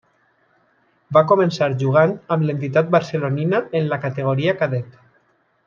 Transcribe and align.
Va 1.17 1.21
començar 1.31 1.67
jugant 1.83 2.15
amb 2.37 2.47
l'entitat 2.47 2.89
barcelonina 2.97 3.61
en 3.81 3.93
la 3.95 4.01
categoria 4.09 4.57
Cadet. 4.65 5.01